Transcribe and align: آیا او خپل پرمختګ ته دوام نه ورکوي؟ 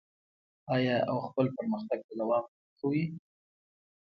آیا 0.75 0.95
او 1.09 1.17
خپل 1.27 1.45
پرمختګ 1.57 1.99
ته 2.07 2.13
دوام 2.19 2.43
نه 2.49 2.53
ورکوي؟ 2.63 3.03